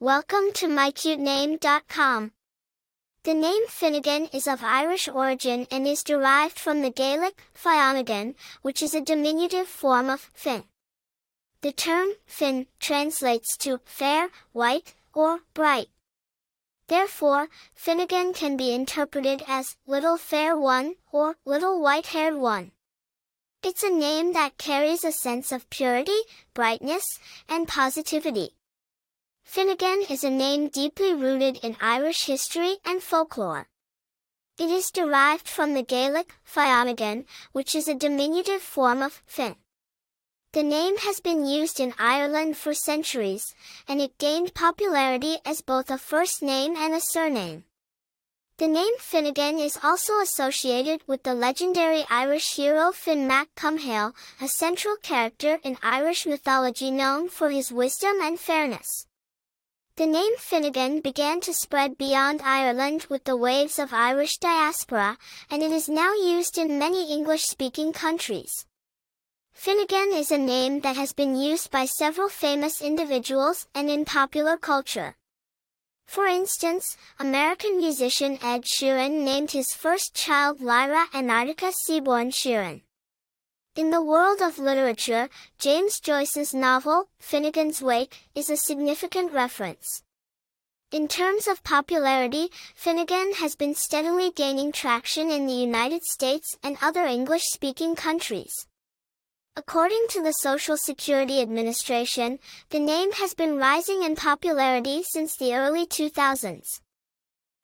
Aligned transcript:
Welcome 0.00 0.52
to 0.54 0.68
mycutename.com. 0.68 2.30
The 3.24 3.34
name 3.34 3.66
Finnegan 3.66 4.28
is 4.32 4.46
of 4.46 4.62
Irish 4.62 5.08
origin 5.08 5.66
and 5.72 5.88
is 5.88 6.04
derived 6.04 6.56
from 6.56 6.82
the 6.82 6.90
Gaelic 6.90 7.42
Fionnegan, 7.52 8.36
which 8.62 8.80
is 8.80 8.94
a 8.94 9.00
diminutive 9.00 9.66
form 9.66 10.08
of 10.08 10.30
Finn. 10.32 10.62
The 11.62 11.72
term 11.72 12.10
Finn 12.26 12.68
translates 12.78 13.56
to 13.56 13.80
fair, 13.84 14.28
white, 14.52 14.94
or 15.14 15.40
bright. 15.52 15.88
Therefore, 16.86 17.48
Finnegan 17.74 18.34
can 18.34 18.56
be 18.56 18.72
interpreted 18.72 19.42
as 19.48 19.76
little 19.84 20.16
fair 20.16 20.56
one 20.56 20.94
or 21.10 21.38
little 21.44 21.82
white-haired 21.82 22.36
one. 22.36 22.70
It's 23.64 23.82
a 23.82 23.90
name 23.90 24.32
that 24.34 24.58
carries 24.58 25.02
a 25.02 25.10
sense 25.10 25.50
of 25.50 25.68
purity, 25.70 26.20
brightness, 26.54 27.18
and 27.48 27.66
positivity. 27.66 28.50
Finnegan 29.48 30.02
is 30.10 30.24
a 30.24 30.30
name 30.30 30.68
deeply 30.68 31.14
rooted 31.14 31.58
in 31.62 31.74
Irish 31.80 32.26
history 32.26 32.76
and 32.84 33.02
folklore. 33.02 33.66
It 34.58 34.68
is 34.68 34.90
derived 34.90 35.48
from 35.48 35.72
the 35.72 35.82
Gaelic 35.82 36.34
Fionnegan, 36.44 37.24
which 37.52 37.74
is 37.74 37.88
a 37.88 37.94
diminutive 37.94 38.60
form 38.60 39.00
of 39.00 39.22
Finn. 39.24 39.56
The 40.52 40.62
name 40.62 40.98
has 40.98 41.20
been 41.20 41.46
used 41.46 41.80
in 41.80 41.94
Ireland 41.98 42.58
for 42.58 42.74
centuries, 42.74 43.54
and 43.88 44.02
it 44.02 44.18
gained 44.18 44.52
popularity 44.52 45.38
as 45.46 45.62
both 45.62 45.90
a 45.90 45.96
first 45.96 46.42
name 46.42 46.76
and 46.76 46.92
a 46.92 47.00
surname. 47.00 47.64
The 48.58 48.68
name 48.68 48.98
Finnegan 48.98 49.58
is 49.58 49.78
also 49.82 50.20
associated 50.20 51.00
with 51.06 51.22
the 51.22 51.34
legendary 51.34 52.04
Irish 52.10 52.54
hero 52.56 52.92
Finn 52.92 53.26
Mac 53.26 53.48
Cumhaill, 53.56 54.12
a 54.42 54.46
central 54.46 54.96
character 54.96 55.58
in 55.64 55.78
Irish 55.82 56.26
mythology 56.26 56.90
known 56.90 57.30
for 57.30 57.48
his 57.48 57.72
wisdom 57.72 58.20
and 58.20 58.38
fairness. 58.38 59.06
The 59.98 60.06
name 60.06 60.36
Finnegan 60.36 61.00
began 61.00 61.40
to 61.40 61.52
spread 61.52 61.98
beyond 61.98 62.40
Ireland 62.44 63.06
with 63.10 63.24
the 63.24 63.36
waves 63.36 63.80
of 63.80 63.92
Irish 63.92 64.38
diaspora, 64.38 65.18
and 65.50 65.60
it 65.60 65.72
is 65.72 65.88
now 65.88 66.14
used 66.14 66.56
in 66.56 66.78
many 66.78 67.12
English-speaking 67.12 67.94
countries. 67.94 68.64
Finnegan 69.52 70.12
is 70.12 70.30
a 70.30 70.38
name 70.38 70.82
that 70.82 70.94
has 70.94 71.12
been 71.12 71.34
used 71.34 71.72
by 71.72 71.84
several 71.84 72.28
famous 72.28 72.80
individuals 72.80 73.66
and 73.74 73.90
in 73.90 74.04
popular 74.04 74.56
culture. 74.56 75.16
For 76.06 76.26
instance, 76.26 76.96
American 77.18 77.78
musician 77.78 78.38
Ed 78.40 78.66
Sheeran 78.66 79.24
named 79.24 79.50
his 79.50 79.74
first 79.74 80.14
child 80.14 80.60
Lyra 80.60 81.06
Antarctica 81.12 81.72
Seaborn 81.72 82.30
Sheeran. 82.30 82.82
In 83.78 83.90
the 83.90 84.02
world 84.02 84.42
of 84.42 84.58
literature, 84.58 85.28
James 85.60 86.00
Joyce's 86.00 86.52
novel, 86.52 87.10
Finnegans 87.22 87.80
Wake, 87.80 88.26
is 88.34 88.50
a 88.50 88.56
significant 88.56 89.32
reference. 89.32 90.02
In 90.90 91.06
terms 91.06 91.46
of 91.46 91.62
popularity, 91.62 92.48
Finnegan 92.74 93.34
has 93.34 93.54
been 93.54 93.76
steadily 93.76 94.32
gaining 94.32 94.72
traction 94.72 95.30
in 95.30 95.46
the 95.46 95.52
United 95.52 96.02
States 96.02 96.58
and 96.60 96.76
other 96.82 97.04
English-speaking 97.04 97.94
countries. 97.94 98.66
According 99.54 100.06
to 100.08 100.24
the 100.24 100.32
Social 100.32 100.76
Security 100.76 101.40
Administration, 101.40 102.40
the 102.70 102.80
name 102.80 103.12
has 103.12 103.32
been 103.32 103.58
rising 103.58 104.02
in 104.02 104.16
popularity 104.16 105.04
since 105.04 105.36
the 105.36 105.54
early 105.54 105.86
2000s. 105.86 106.80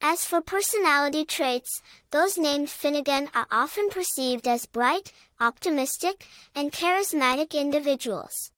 As 0.00 0.24
for 0.24 0.40
personality 0.40 1.24
traits, 1.24 1.82
those 2.12 2.38
named 2.38 2.70
Finnegan 2.70 3.28
are 3.34 3.48
often 3.50 3.90
perceived 3.90 4.46
as 4.46 4.64
bright, 4.64 5.12
optimistic, 5.40 6.24
and 6.54 6.70
charismatic 6.70 7.52
individuals. 7.52 8.52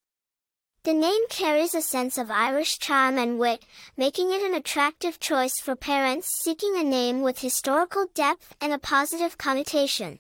The 0.82 0.92
name 0.92 1.28
carries 1.28 1.74
a 1.74 1.80
sense 1.80 2.18
of 2.18 2.30
Irish 2.30 2.78
charm 2.78 3.18
and 3.18 3.38
wit, 3.38 3.64
making 3.96 4.32
it 4.32 4.42
an 4.42 4.54
attractive 4.54 5.18
choice 5.18 5.58
for 5.60 5.76
parents 5.76 6.28
seeking 6.42 6.76
a 6.76 6.84
name 6.84 7.22
with 7.22 7.40
historical 7.40 8.06
depth 8.14 8.54
and 8.60 8.72
a 8.72 8.78
positive 8.78 9.38
connotation. 9.38 10.18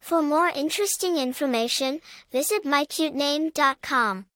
For 0.00 0.22
more 0.22 0.48
interesting 0.48 1.16
information, 1.16 2.00
visit 2.30 2.64
mycutename.com. 2.64 4.26